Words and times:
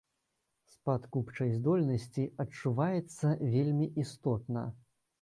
Спад 0.71 1.05
купчай 1.17 1.53
здольнасці 1.59 2.27
адчуваецца 2.47 3.39
вельмі 3.55 3.93
істотна. 4.07 4.69